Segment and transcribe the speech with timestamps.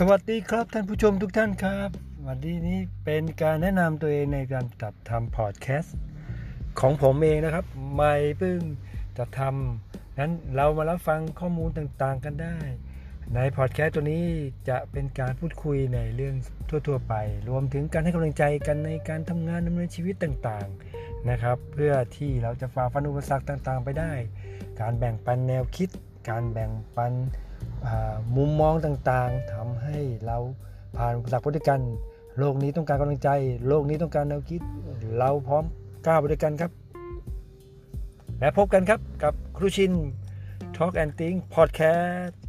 [0.00, 1.90] สวัสดีครับท่านผู้ชมทุกท่านครับ
[2.26, 5.96] วันนี้นี้เป็นการแนะนำตัวเองในการจัดทำพอดแคสต์
[6.80, 7.66] ของผมเองนะครับ
[7.96, 8.58] ไม่เพิ่ง
[9.18, 12.58] จะทำนั้นเรามารับฟังข้อมูลต่างๆกันได้
[13.34, 14.26] ในพอดแคสต์ตัวนี้
[14.68, 16.34] จะเป็นการพูดคุยในเรื่อง
[16.68, 17.14] ทั่ว ๆ ไป
[17.48, 24.12] รวมถึงการให้กำลังใจกันในการทำงานดำเนินชีวิตต่างๆนะครับ เพื่อที่เราจะฝ่าฟันอุปสรรคต่างๆ ไปได้
[24.80, 25.88] การแบ่งปันแนวคิด
[26.28, 27.14] การแบ่งปัน
[28.36, 29.52] มุมมองต่างๆ
[29.90, 30.38] ให้เรา
[30.96, 31.80] ผ่านอุปสรรคไปด้วยกัน
[32.38, 33.28] โลกนี้ต้องการกำลังใจ
[33.68, 34.60] โลกนี้ต้องการแนวคิด
[35.16, 35.64] เราพร้อม
[36.06, 36.70] ก้าวไปด้วยกันครับ
[38.40, 39.92] และพบกันครับกับครูชิน
[40.76, 42.47] Talk and Think Podcast